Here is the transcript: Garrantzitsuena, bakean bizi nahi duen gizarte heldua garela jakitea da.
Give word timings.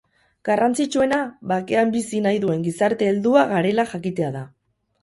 Garrantzitsuena, 0.47 1.19
bakean 1.53 1.93
bizi 1.97 2.23
nahi 2.29 2.43
duen 2.47 2.67
gizarte 2.71 3.13
heldua 3.13 3.47
garela 3.57 3.89
jakitea 3.95 4.35
da. 4.41 4.45